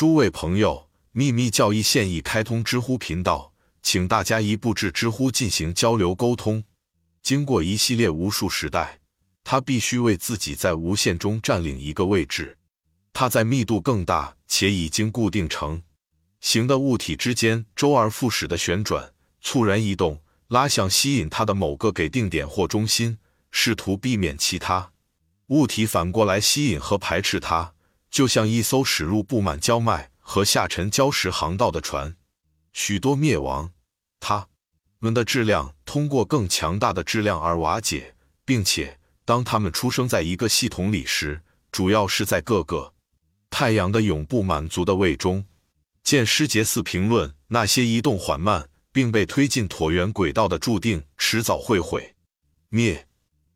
[0.00, 3.52] 诸位朋友，秘密教义现已开通知乎频道，
[3.82, 6.64] 请大家一步至知乎进行交流沟通。
[7.22, 9.00] 经过一系列无数时代，
[9.44, 12.56] 它必须为自己在无限中占领一个位置。
[13.12, 15.82] 它在密度更大且已经固定成
[16.40, 19.12] 型的物体之间周而复始的旋转、
[19.42, 23.18] 猝然移动，拉向吸引它的某个给定点或中心，
[23.50, 24.92] 试图避免其他
[25.48, 27.74] 物体反过来吸引和排斥它。
[28.10, 32.16] 就像一艘驶入布满焦麦和下沉礁石航道的船，
[32.72, 33.72] 许多灭亡，
[34.18, 34.48] 它
[34.98, 42.92] 们的质量通过更强大的质量而瓦解，并且当它们出生在一个系统里时，主要是在各个
[43.48, 45.46] 太阳的永不满足的位中。
[46.02, 52.16] 见施杰斯评论：那些移动缓慢并被推进椭圆轨道的，注定迟早会毁
[52.68, 53.06] 灭；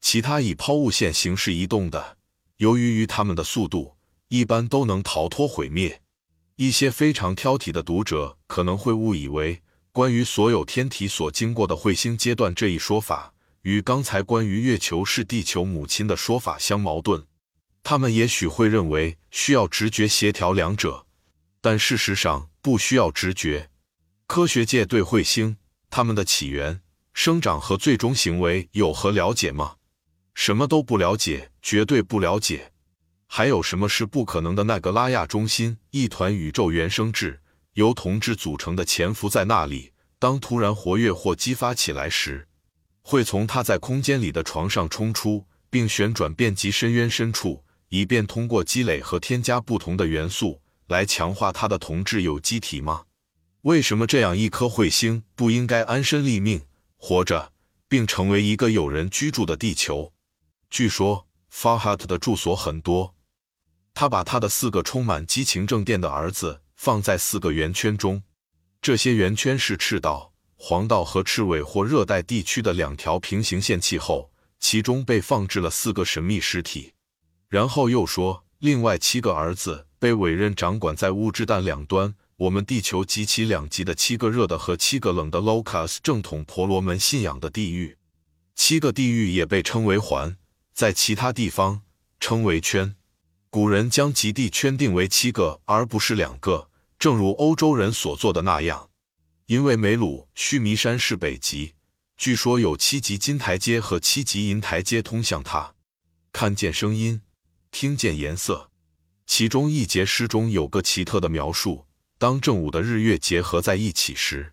[0.00, 2.16] 其他以抛物线形式移动的，
[2.56, 3.96] 由于于它们的速度。
[4.30, 6.00] 一般都能逃脱毁灭。
[6.54, 9.62] 一些非常挑剔的读者可能会误以为，
[9.92, 17.26] 关于所有天体所经过的彗星阶段这一说法，与刚才关于月球是地球母亲的说法相矛盾。
[17.82, 21.06] 他们也许会认为需要直觉协调两者，
[21.60, 23.70] 但事实上不需要直觉。
[24.28, 25.56] 科学界对彗星、
[25.88, 29.76] 它们的起源、生长和最终行为有何了解吗？
[30.34, 32.72] 什么都不了解，绝对不了解。
[33.32, 34.64] 还有什么是不可能的？
[34.64, 37.40] 那个拉亚中心，一团宇宙原生质
[37.74, 39.92] 由同质组成的，潜伏在那里。
[40.18, 42.48] 当突然活跃或激发起来时，
[43.02, 53.04] 会从它在空间里的床上冲出，并旋转遍及深渊深处，以便通过积累和添加不同的元素来强化它的同质有机体吗？
[53.62, 56.62] 为什么这样一颗彗星不应该安身立命，
[56.96, 57.52] 活着，
[57.88, 60.12] 并成为一个有人居住的地球？
[60.68, 63.14] 据说 Farhat 的住所很多。
[64.00, 68.22] 他把他的四个充满激情正电的儿子放在四个圆圈中，
[68.80, 76.94] 这些圆圈是赤道、黄道和赤尾或热带地区的两条平行线气候，其中被放置了四个神秘实体。
[77.50, 87.98] 然后又说，另外七个儿子被委任掌管在物质弹两端，我们地球及其两极的七个热的和七个冷的 Locus 正统婆罗门信仰的地狱。
[88.54, 90.38] 七个地狱也被称为环，
[90.72, 91.82] 在其他地方
[92.18, 92.96] 称为圈。
[93.52, 98.90] 古人将极地圈定为七个，而不是两个，正如欧洲人所做的那样。
[99.46, 101.74] 因为梅鲁须弥山是北极，
[102.16, 105.74] 据说有七级金台阶和七级银台阶通向它。
[106.30, 107.22] 看见声音，
[107.72, 108.70] 听见颜色。
[109.26, 111.86] 其中一节诗中有个奇特的描述：
[112.18, 114.52] 当正午的日月结合在一起时，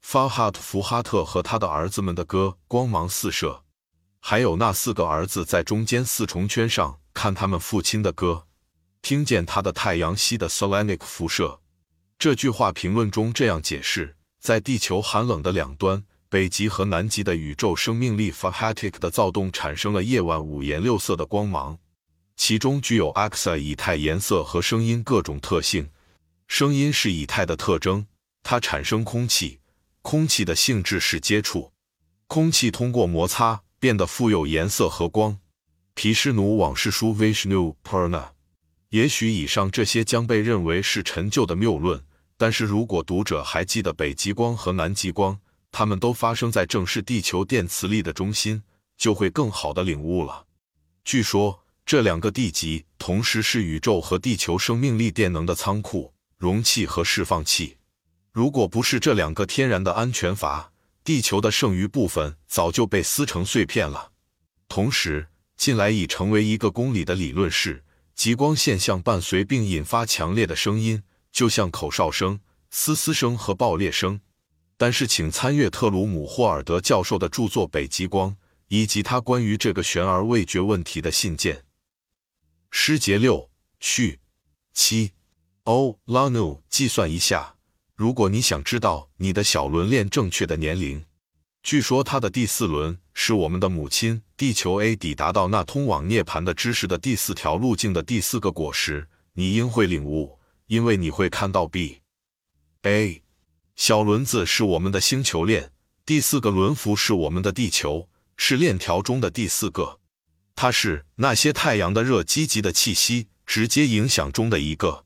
[0.00, 3.62] 法哈特福哈特和他的儿子们的歌光芒四射。
[4.18, 6.98] 还有那四个儿子在中间四重圈上。
[7.14, 8.46] 看他们父亲的歌，
[9.00, 11.60] 听见他的太阳系的 Selenic 辐射。
[12.18, 21.78] 这句话评论中这样解释：在地球寒冷的两端，北极和南极的宇宙生命力 f a h a t i c 的躁动产生了夜晚五颜六色的光芒，
[22.36, 25.90] 其中具有 Axa 以太颜色和声音各种特性。
[26.46, 28.06] 声音是以太的特征，
[28.42, 29.58] 它产生空气，
[30.02, 31.72] 空气的性质是接触，
[32.26, 35.38] 空气通过摩擦变得富有颜色和光。
[35.94, 38.30] 毗湿奴往事书 Vishnu Purna，
[38.88, 42.02] 也许以上这些将被认为是陈旧的谬论，
[42.36, 45.38] 但是如果读者还记得北极光和南极光，
[45.70, 48.62] 它们都发生在正是地球电磁力的中心，
[48.96, 50.46] 就会更好的领悟了。
[51.04, 57.76] 据说这两个地极同时是宇宙和地球生命力电能的仓库、容器和释放器。
[58.32, 60.72] 如果不是这两个天然的安全阀，
[61.04, 64.12] 地球的剩余部分早就被撕成碎片了。
[64.68, 65.28] 同时。
[65.62, 67.84] 近来已成为一个公理的理论是，
[68.16, 74.20] 极光现象伴随并引发强烈的声音，就像口哨声、嘶嘶声和爆裂声。
[74.76, 78.30] 但是，请参阅特鲁姆霍尔德教授的著作《北极光》，
[78.66, 81.62] 以及他关于这个悬而未决问题的信件。
[82.72, 84.18] 诗节六序
[84.74, 85.12] 七。
[85.62, 87.54] 哦，拉努，计算一下，
[87.94, 91.04] 如果你想知道你的小轮链正确的年龄。
[91.62, 102.00] 据说它的第四轮是我们的母亲地球 A 抵达到那通往涅槃的知识的第四条路径的第四个果实，你应会领悟，因为你会看到 B
[102.82, 103.22] A
[103.76, 105.70] 小轮子是我们的星球链，
[106.04, 110.00] 第四个轮辐是我们的地球，是链条中的第四个，
[110.56, 115.04] 它是那些太阳的热积极的气息直接影响中的一个。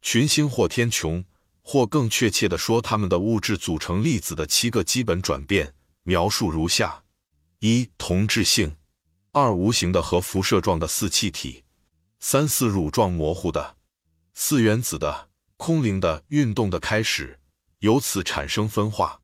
[0.00, 1.24] 群星或天穹。
[1.68, 5.74] 或更确切地说，它们的物质组成粒子的七个基本转变
[6.04, 7.02] 描述如下：
[7.58, 8.76] 一、同质性；
[9.32, 11.64] 二、无形的和辐射状的四气体；
[12.20, 13.74] 三、四乳状模糊的；
[14.32, 15.26] 四原子的；
[15.56, 17.40] 空灵的运动的开始，
[17.80, 19.20] 由此产生分化。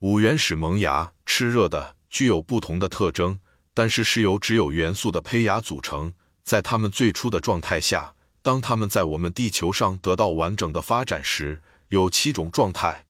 [0.00, 3.40] 五原始萌芽炽热的，具有不同的特征，
[3.72, 6.12] 但是是由只有元素的胚芽组成。
[6.44, 13.06] 在它们最初的状态下，当它们在我们地球上得到完整的发展时，有七种状态。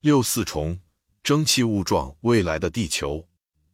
[0.00, 0.80] 六四重
[1.22, 3.26] 蒸汽雾状未来的地球，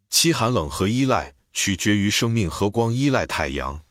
[0.08, 3.84] 七寒冷和依赖取决于生命和光依赖太阳。